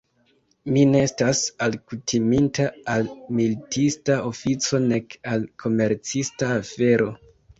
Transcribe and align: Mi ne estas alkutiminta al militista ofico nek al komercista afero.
Mi 0.75 0.85
ne 0.93 1.01
estas 1.07 1.41
alkutiminta 1.65 2.63
al 2.95 3.11
militista 3.41 4.17
ofico 4.31 4.81
nek 4.93 5.13
al 5.35 5.47
komercista 5.65 6.49
afero. 6.57 7.11